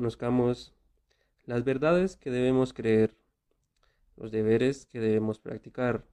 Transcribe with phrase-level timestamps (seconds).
[0.00, 0.72] conozcamos
[1.44, 3.18] las verdades que debemos creer,
[4.16, 6.06] los deberes que debemos practicar,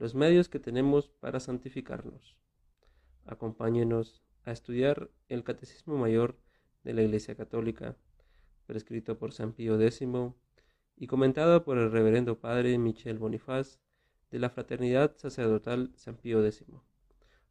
[0.00, 2.36] los medios que tenemos para santificarnos.
[3.24, 6.40] Acompáñenos a estudiar el Catecismo Mayor
[6.82, 7.94] de la Iglesia Católica,
[8.66, 10.02] prescrito por San Pío X
[10.96, 13.78] y comentado por el Reverendo Padre Michel Bonifaz
[14.32, 16.64] de la Fraternidad Sacerdotal San Pío X,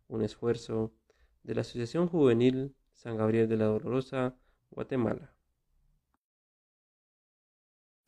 [0.09, 0.91] un esfuerzo
[1.43, 4.35] de la Asociación Juvenil San Gabriel de la Dolorosa,
[4.71, 5.36] Guatemala.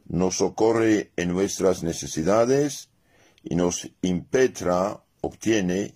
[0.06, 2.90] Nos socorre en nuestras necesidades
[3.42, 5.94] y nos impetra, obtiene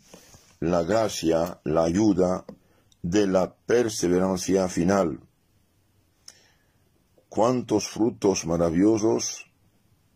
[0.60, 2.44] la gracia, la ayuda
[3.02, 5.20] de la perseverancia final.
[7.34, 9.46] Cuántos frutos maravillosos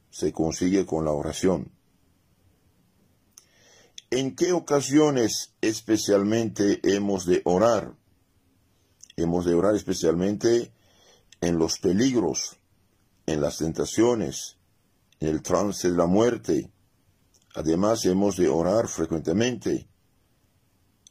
[0.09, 1.73] se consigue con la oración.
[4.09, 7.97] ¿En qué ocasiones especialmente hemos de orar?
[9.17, 10.73] Hemos de orar especialmente
[11.41, 12.57] en los peligros,
[13.27, 14.57] en las tentaciones,
[15.19, 16.71] en el trance de la muerte.
[17.57, 19.89] Además hemos de orar frecuentemente.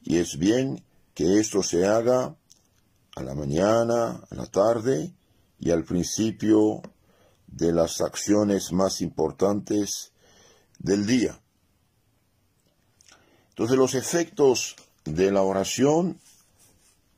[0.03, 2.37] Y es bien que esto se haga
[3.13, 5.13] a la mañana, a la tarde
[5.59, 6.81] y al principio
[7.47, 10.11] de las acciones más importantes
[10.79, 11.39] del día.
[13.49, 14.75] Entonces los efectos
[15.05, 16.19] de la oración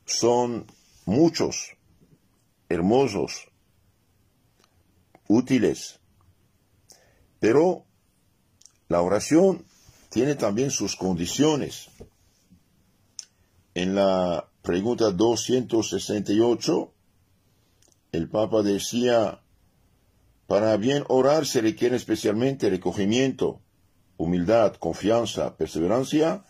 [0.05, 0.65] son
[1.05, 1.75] muchos,
[2.69, 3.49] hermosos,
[5.27, 5.99] útiles,
[7.39, 7.85] pero
[8.87, 9.65] la oración
[10.09, 11.89] tiene también sus condiciones.
[13.73, 16.93] En la pregunta 268,
[18.11, 19.41] el Papa decía,
[20.47, 23.61] para bien orar se requiere especialmente recogimiento,
[24.17, 26.43] humildad, confianza, perseverancia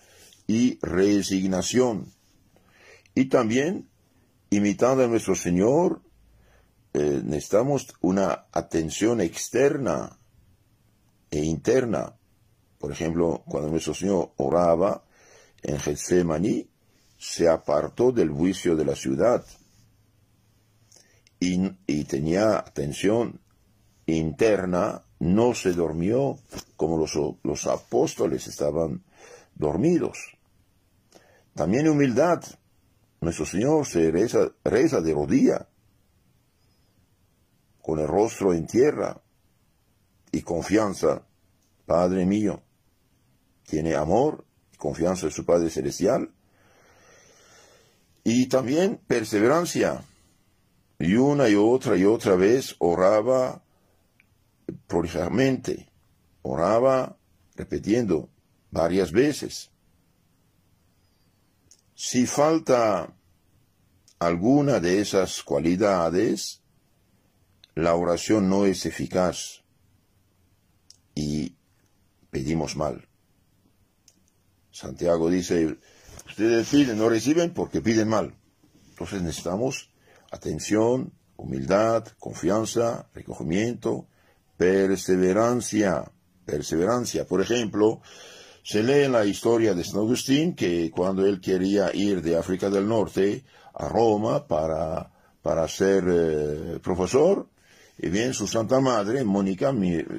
[0.47, 2.13] y resignación.
[3.13, 3.89] Y también,
[4.49, 6.01] imitando a nuestro Señor,
[6.93, 10.17] eh, necesitamos una atención externa
[11.29, 12.15] e interna.
[12.79, 15.03] Por ejemplo, cuando nuestro Señor oraba
[15.61, 16.69] en Getsemaní,
[17.17, 19.43] se apartó del juicio de la ciudad
[21.39, 23.39] y, tenía atención
[24.05, 26.37] interna, no se durmió
[26.75, 29.03] como los, los apóstoles estaban
[29.55, 30.17] dormidos.
[31.55, 32.43] También humildad.
[33.21, 35.67] Nuestro Señor se reza, reza de rodilla,
[37.81, 39.21] con el rostro en tierra
[40.31, 41.25] y confianza.
[41.85, 42.61] Padre mío,
[43.63, 46.31] tiene amor y confianza en su Padre Celestial
[48.23, 50.03] y también perseverancia.
[50.99, 53.63] Y una y otra y otra vez oraba
[54.87, 55.91] prolijamente,
[56.41, 57.17] oraba
[57.55, 58.29] repitiendo
[58.69, 59.71] varias veces.
[61.95, 63.15] Si falta
[64.19, 66.61] alguna de esas cualidades,
[67.75, 69.63] la oración no es eficaz
[71.15, 71.55] y
[72.29, 73.07] pedimos mal.
[74.71, 75.77] Santiago dice,
[76.29, 78.35] Ustedes piden, no reciben porque piden mal.
[78.91, 79.89] Entonces necesitamos
[80.31, 84.07] atención, humildad, confianza, recogimiento,
[84.57, 86.11] perseverancia,
[86.45, 87.25] perseverancia.
[87.25, 88.01] Por ejemplo,
[88.63, 92.69] se lee en la historia de San Agustín que cuando él quería ir de África
[92.69, 93.43] del Norte
[93.73, 95.11] a Roma para,
[95.41, 97.47] para ser eh, profesor,
[97.97, 99.73] y bien su Santa Madre, Mónica,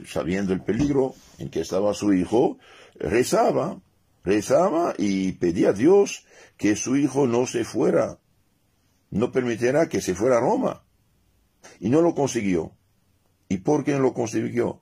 [0.06, 2.58] sabiendo el peligro en que estaba su hijo,
[2.96, 3.78] rezaba
[4.24, 6.24] rezaba y pedía a Dios
[6.56, 8.18] que su hijo no se fuera
[9.10, 10.84] no permitirá que se fuera a Roma.
[11.78, 12.72] Y no lo consiguió.
[13.48, 14.80] ¿Y por qué no lo consiguió?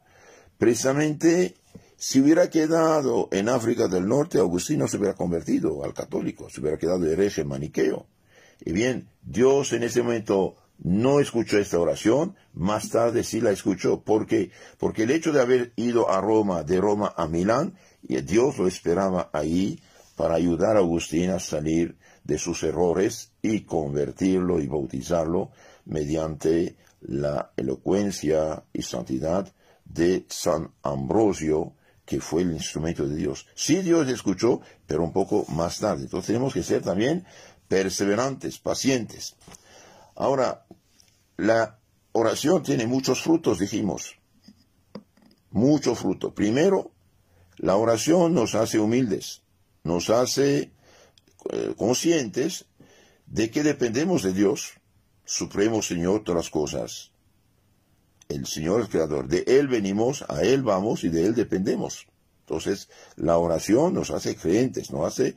[0.58, 1.54] Precisamente
[1.96, 6.60] si hubiera quedado en África del Norte, Agustín no se hubiera convertido al católico, se
[6.60, 8.06] hubiera quedado hereje maniqueo.
[8.64, 14.02] Y bien, Dios en ese momento no escuchó esta oración, más tarde sí la escuchó.
[14.02, 14.52] ¿Por qué?
[14.78, 19.28] Porque el hecho de haber ido a Roma, de Roma a Milán, Dios lo esperaba
[19.32, 19.80] ahí
[20.14, 21.98] para ayudar a Agustín a salir
[22.28, 25.50] de sus errores y convertirlo y bautizarlo
[25.86, 29.52] mediante la elocuencia y santidad
[29.86, 31.72] de San Ambrosio,
[32.04, 33.46] que fue el instrumento de Dios.
[33.54, 36.02] Sí, Dios escuchó, pero un poco más tarde.
[36.02, 37.24] Entonces tenemos que ser también
[37.66, 39.34] perseverantes, pacientes.
[40.14, 40.66] Ahora,
[41.38, 41.78] la
[42.12, 44.16] oración tiene muchos frutos, dijimos.
[45.50, 46.34] Mucho fruto.
[46.34, 46.90] Primero,
[47.56, 49.40] la oración nos hace humildes,
[49.82, 50.72] nos hace
[51.50, 52.66] eh, conscientes
[53.26, 54.74] de que dependemos de Dios,
[55.24, 57.12] Supremo Señor de las cosas.
[58.28, 59.28] El Señor es creador.
[59.28, 62.06] De Él venimos, a Él vamos y de Él dependemos.
[62.40, 65.36] Entonces, la oración nos hace creyentes, nos hace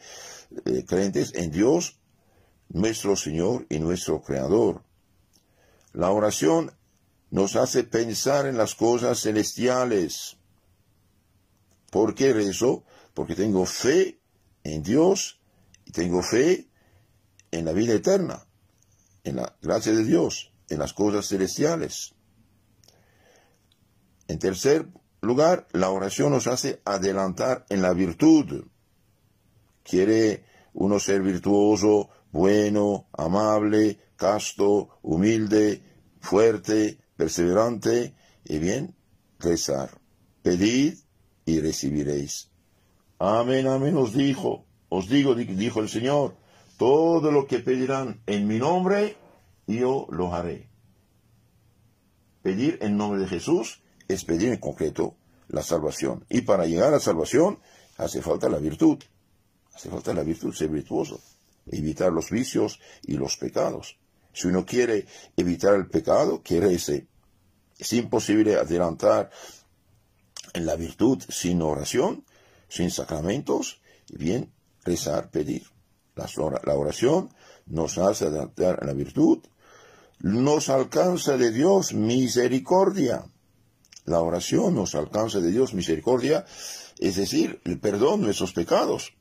[0.66, 2.00] eh, creyentes en Dios,
[2.69, 4.84] nuestro Señor y nuestro Creador.
[5.92, 6.72] La oración
[7.30, 10.38] nos hace pensar en las cosas celestiales.
[11.90, 12.86] ¿Por qué rezo?
[13.13, 14.22] Porque tengo fe
[14.63, 15.40] en Dios
[15.92, 16.69] tengo fe
[17.51, 18.45] en la vida eterna,
[19.24, 22.13] en la gracia de Dios, en las cosas celestiales.
[24.28, 24.88] En tercer
[25.22, 28.66] lugar, la oración nos hace adelantar en la virtud.
[29.83, 35.84] Quiere uno ser virtuoso, bueno, amable, casto, humilde,
[36.22, 38.95] fuerte, perseverante, y bien,
[39.39, 40.00] rezar.
[40.42, 40.98] Pedid
[41.45, 42.50] y recibiréis.
[43.19, 46.35] Amén, amén, os dijo, os digo, dijo el Señor,
[46.77, 49.15] todo lo que pedirán en mi nombre,
[49.65, 50.67] yo lo haré.
[52.41, 55.15] Pedir en nombre de Jesús es pedir en concreto
[55.47, 56.25] la salvación.
[56.29, 57.59] Y para llegar a la salvación
[57.97, 58.97] hace falta la virtud.
[59.73, 61.21] Hace falta la virtud, ser virtuoso.
[61.67, 63.97] Evitar los vicios y los pecados.
[64.33, 65.05] Si uno quiere
[65.38, 67.07] evitar el pecado, quiere ese.
[67.79, 69.31] Es imposible adelantar
[70.53, 72.25] en la virtud sin oración,
[72.67, 73.79] sin sacramentos,
[74.09, 74.51] bien
[74.83, 75.63] rezar, pedir.
[76.16, 77.30] La oración
[77.66, 79.39] nos hace adelantar en la virtud,
[80.19, 83.25] nos alcanza de Dios misericordia.
[84.06, 86.45] La oración nos alcanza de Dios misericordia,
[87.00, 89.13] es decir, el perdón de nuestros pecados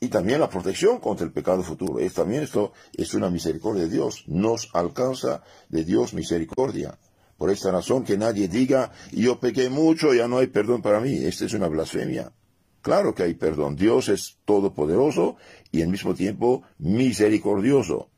[0.00, 1.98] y también la protección contra el pecado futuro.
[1.98, 4.24] Es, también esto es una misericordia de Dios.
[4.26, 6.98] Nos alcanza de Dios misericordia.
[7.36, 11.14] Por esta razón que nadie diga, yo pequé mucho, ya no hay perdón para mí.
[11.24, 12.32] Esta es una blasfemia.
[12.88, 13.76] Claro que hay perdón.
[13.76, 15.36] Dios es todopoderoso
[15.70, 18.08] y al mismo tiempo misericordioso.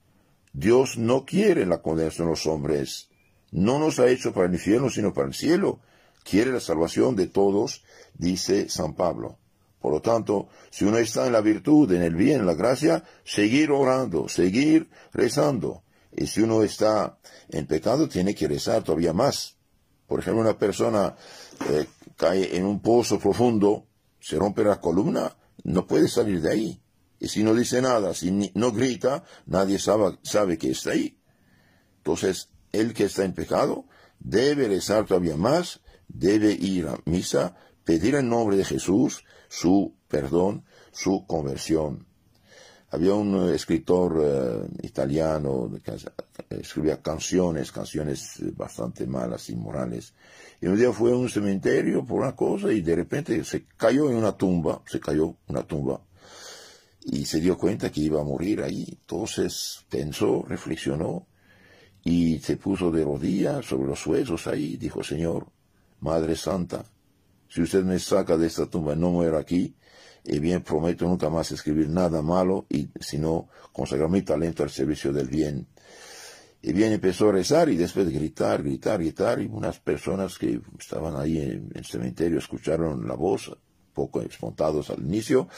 [0.53, 3.09] Dios no quiere la condenación de los hombres.
[3.51, 5.81] No nos ha hecho para el infierno, sino para el cielo.
[6.23, 7.83] Quiere la salvación de todos,
[8.15, 9.39] dice San Pablo.
[9.81, 13.03] Por lo tanto, si uno está en la virtud, en el bien, en la gracia,
[13.25, 15.83] seguir orando, seguir rezando.
[16.17, 17.19] Y si uno está
[17.49, 19.57] en pecado, tiene que rezar todavía más.
[20.07, 21.17] Por ejemplo, una persona
[21.71, 21.87] eh,
[22.17, 23.87] cae en un pozo profundo,
[24.21, 26.83] se rompe la columna, no puede salir de ahí.
[27.19, 31.19] Y si no dice nada, si no grita, nadie sabe, sabe que está ahí.
[31.99, 33.87] Entonces, el que está en pecado
[34.19, 40.65] debe rezar todavía más, debe ir a misa, pedir en nombre de Jesús su perdón,
[40.93, 42.07] su conversión.
[42.93, 45.97] Había un eh, escritor eh, italiano que
[46.57, 50.13] escribía canciones, canciones bastante malas, inmorales.
[50.61, 54.11] Y un día fue a un cementerio por una cosa y de repente se cayó
[54.11, 56.01] en una tumba, se cayó una tumba.
[57.03, 58.87] Y se dio cuenta que iba a morir ahí.
[58.89, 61.27] Entonces pensó, reflexionó
[62.03, 64.77] y se puso de rodillas sobre los huesos ahí.
[64.77, 65.47] Dijo, Señor,
[66.01, 66.85] Madre Santa,
[67.49, 69.75] si usted me saca de esta tumba no muero aquí,
[70.25, 75.13] y bien prometo nunca más escribir nada malo, y sino consagrar mi talento al servicio
[75.13, 75.67] del bien.
[76.63, 80.61] Y bien empezó a rezar y después de gritar, gritar, gritar, y unas personas que
[80.79, 83.51] estaban ahí en el cementerio escucharon la voz,
[83.93, 85.49] poco espontados al inicio,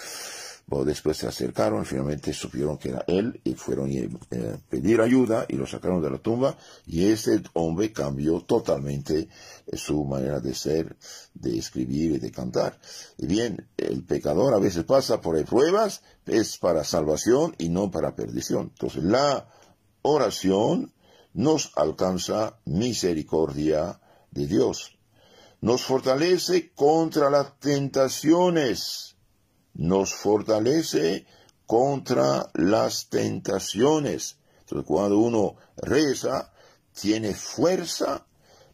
[0.84, 5.56] después se acercaron, finalmente supieron que era él y fueron a eh, pedir ayuda y
[5.56, 9.28] lo sacaron de la tumba y ese hombre cambió totalmente
[9.66, 10.96] eh, su manera de ser,
[11.34, 12.78] de escribir y de cantar.
[13.18, 18.16] Y bien, el pecador a veces pasa por pruebas, es para salvación y no para
[18.16, 18.70] perdición.
[18.72, 19.48] Entonces la
[20.02, 20.92] oración
[21.34, 24.98] nos alcanza misericordia de Dios.
[25.62, 29.12] Nos fortalece contra las tentaciones
[29.74, 31.26] nos fortalece
[31.66, 34.38] contra las tentaciones.
[34.60, 36.52] Entonces, cuando uno reza,
[36.98, 38.26] tiene fuerza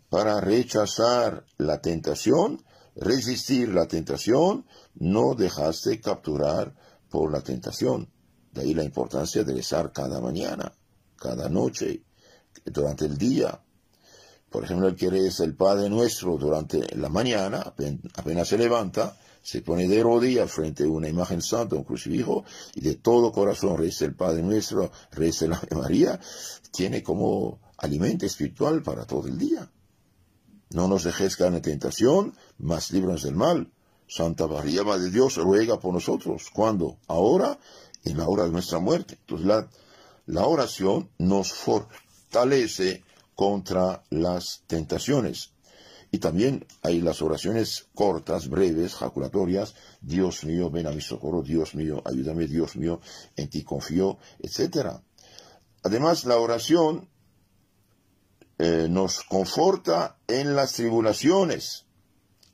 [0.09, 2.65] para rechazar la tentación,
[2.97, 6.75] resistir la tentación, no dejarse capturar
[7.11, 8.11] por la tentación.
[8.53, 10.73] De ahí la importancia de rezar cada mañana,
[11.17, 12.03] cada noche,
[12.65, 13.63] durante el día.
[14.51, 17.75] Por ejemplo, el que reza el Padre Nuestro durante la mañana,
[18.15, 22.81] apenas se levanta, se pone de rodillas frente a una imagen santa, un crucifijo, y
[22.81, 26.19] de todo corazón reza el Padre Nuestro, reza la María,
[26.71, 29.71] tiene como alimento espiritual para todo el día.
[30.71, 33.73] No nos dejes caer en tentación, mas líbranos del mal.
[34.07, 36.51] Santa María, Madre de Dios, ruega por nosotros.
[36.53, 36.99] ¿Cuándo?
[37.07, 37.59] Ahora,
[38.05, 39.19] en la hora de nuestra muerte.
[39.21, 39.67] Entonces,
[40.27, 43.03] la oración nos fortalece
[43.39, 45.53] contra las tentaciones.
[46.11, 49.77] Y también hay las oraciones cortas, breves, jaculatorias.
[50.01, 51.43] Dios mío, ven a mi socorro.
[51.43, 52.49] Dios mío, ayúdame.
[52.49, 53.01] Dios mío,
[53.37, 54.89] en ti confío, etc.
[55.85, 57.09] Además, la oración
[58.59, 61.87] eh, nos conforta en las tribulaciones.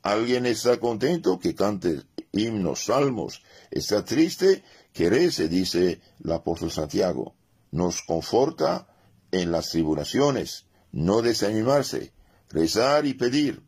[0.03, 3.41] Alguien está contento que cante himnos, salmos.
[3.71, 4.63] Está triste
[4.93, 7.33] que rece, dice el apóstol Santiago.
[7.71, 8.87] Nos conforta
[9.31, 10.67] en las tribulaciones.
[10.95, 12.13] No desanimarse,
[12.49, 13.61] rezar y pedir.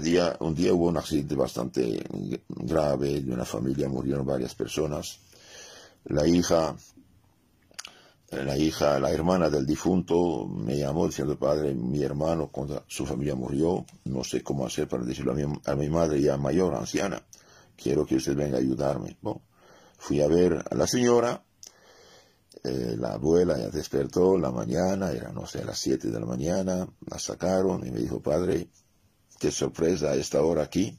[0.00, 2.04] día, un día hubo un accidente bastante
[2.48, 5.18] grave de una familia, murieron varias personas.
[6.04, 6.76] La hija
[8.32, 13.34] la hija, la hermana del difunto me llamó diciendo, padre, mi hermano, cuando su familia
[13.34, 15.34] murió, no sé cómo hacer para decirlo
[15.66, 17.22] a mi, madre ya mayor, anciana,
[17.76, 19.18] quiero que usted venga a ayudarme.
[19.98, 21.42] Fui a ver a la señora,
[22.64, 26.26] eh, la abuela ya despertó la mañana, era no sé, a las 7 de la
[26.26, 28.68] mañana, la sacaron y me dijo, padre,
[29.40, 30.96] qué sorpresa a esta hora aquí.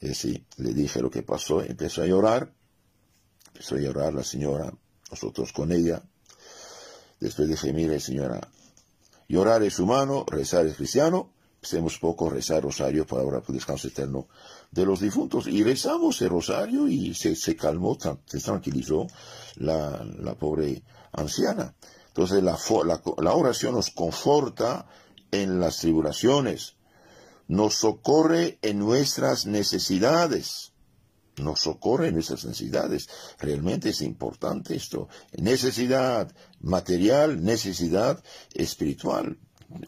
[0.00, 2.52] Y sí, le dije lo que pasó, empezó a llorar,
[3.48, 4.70] empezó a llorar la señora,
[5.10, 6.02] nosotros con ella.
[7.20, 8.40] Después dije, mire señora,
[9.28, 11.33] llorar es humano, rezar es cristiano,
[11.64, 14.28] hacemos poco rezar rosario para ahora por descanso eterno
[14.70, 15.46] de los difuntos.
[15.46, 19.06] Y rezamos el rosario y se, se calmó, se tranquilizó
[19.56, 21.74] la, la pobre anciana.
[22.08, 24.86] Entonces la, la, la oración nos conforta
[25.30, 26.76] en las tribulaciones,
[27.48, 30.74] nos socorre en nuestras necesidades
[31.36, 33.08] nos socorre en esas necesidades.
[33.38, 35.08] Realmente es importante esto.
[35.36, 39.38] Necesidad material, necesidad espiritual.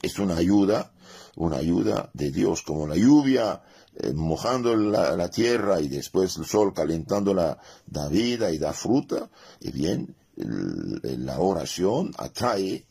[0.02, 0.92] Es una ayuda,
[1.36, 3.62] una ayuda de Dios, como la lluvia
[3.98, 9.30] eh, mojando la, tierra y después el sol calentando la, da vida y da fruta.
[9.60, 12.84] Y bien, la oración atrae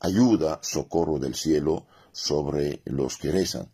[0.00, 3.70] ayuda, socorro del cielo sobre los que rezan.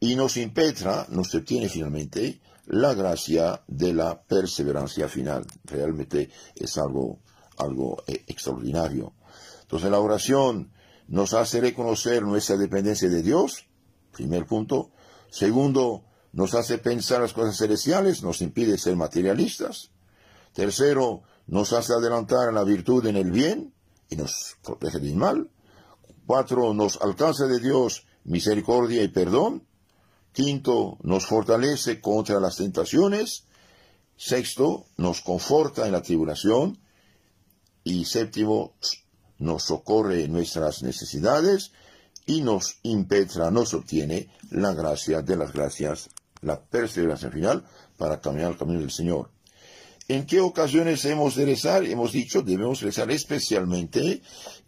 [0.00, 5.46] Y nos impetra, nos obtiene finalmente la gracia de la perseverancia final.
[5.64, 7.20] Realmente es algo,
[7.56, 9.14] algo eh, extraordinario.
[9.62, 10.70] Entonces la oración
[11.08, 13.66] nos hace reconocer nuestra dependencia de Dios,
[14.12, 14.90] primer punto.
[15.30, 19.90] Segundo, nos hace pensar las cosas celestiales, nos impide ser materialistas.
[20.52, 23.74] Tercero, nos hace adelantar la virtud en el bien
[24.10, 25.50] y nos protege del mal.
[26.26, 29.66] Cuatro, nos alcanza de Dios misericordia y perdón.
[30.32, 33.44] Quinto, nos fortalece contra las tentaciones.
[34.16, 36.78] Sexto, nos conforta en la tribulación.
[37.82, 38.74] Y séptimo,
[39.38, 41.72] nos socorre en nuestras necesidades
[42.26, 46.10] y nos impetra, nos obtiene la gracia de las gracias,
[46.42, 47.64] la perseverancia final
[47.96, 49.30] para caminar el camino del Señor.
[50.08, 51.84] ¿En qué ocasiones hemos de rezar?
[51.84, 54.22] Hemos dicho, debemos rezar especialmente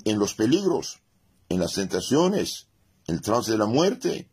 [0.05, 1.01] en los peligros,
[1.49, 2.69] en las tentaciones,
[3.07, 4.29] en el trance de la muerte,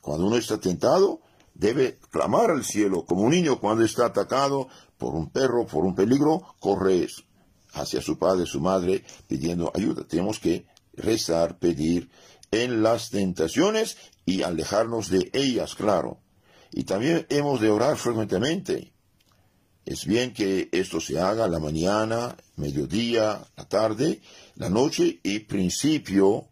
[0.00, 1.20] cuando uno está tentado,
[1.54, 5.94] debe clamar al cielo, como un niño cuando está atacado por un perro, por un
[5.94, 7.06] peligro, corre
[7.72, 10.04] hacia su padre, su madre, pidiendo ayuda.
[10.04, 12.08] Tenemos que rezar, pedir
[12.50, 16.18] en las tentaciones y alejarnos de ellas, claro.
[16.72, 18.92] Y también hemos de orar frecuentemente.
[19.86, 24.20] Es bien que esto se haga la mañana, mediodía, la tarde,
[24.56, 26.48] la noche y principio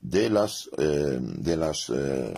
[0.00, 2.34] de las, eh, de las eh,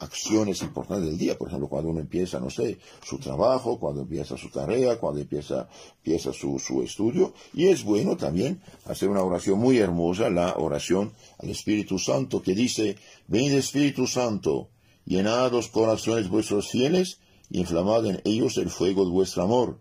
[0.00, 1.38] acciones importantes del día.
[1.38, 5.68] Por ejemplo, cuando uno empieza, no sé, su trabajo, cuando empieza su tarea, cuando empieza,
[5.98, 7.32] empieza su, su estudio.
[7.54, 12.54] Y es bueno también hacer una oración muy hermosa, la oración al Espíritu Santo, que
[12.54, 12.96] dice,
[13.28, 14.70] ven Espíritu Santo,
[15.04, 19.78] llenad los corazones vuestros fieles y inflamad en ellos el fuego de vuestro amor.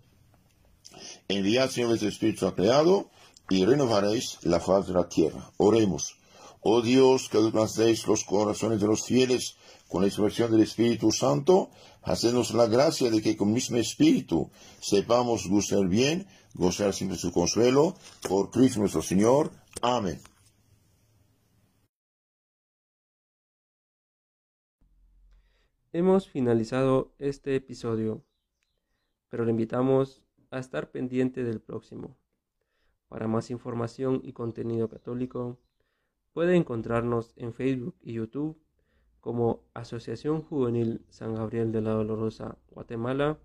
[1.28, 3.10] Enviad, Señor, vuestro Espíritu ha creado
[3.50, 5.52] y renovaréis la faz de la tierra.
[5.58, 6.16] Oremos.
[6.62, 9.56] Oh Dios, que alcancéis los corazones de los fieles
[9.90, 11.72] con la expresión del Espíritu Santo,
[12.04, 17.96] hacednos la gracia de que con mismo Espíritu sepamos gustar bien gozar siempre su consuelo.
[18.28, 19.52] Por Cristo nuestro Señor.
[19.82, 20.22] Amén.
[25.92, 28.24] Hemos finalizado este episodio,
[29.30, 32.16] pero le invitamos a estar pendiente del próximo.
[33.08, 35.58] Para más información y contenido católico,
[36.32, 38.62] puede encontrarnos en Facebook y YouTube
[39.20, 43.38] como Asociación Juvenil San Gabriel de la Dolorosa Guatemala,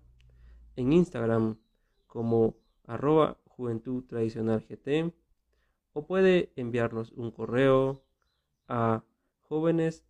[0.75, 1.57] en Instagram
[2.07, 2.55] como
[2.85, 5.13] arroba Juventud Tradicional GT,
[5.93, 8.03] o puede enviarnos un correo
[8.67, 9.03] a
[9.41, 10.03] jóvenes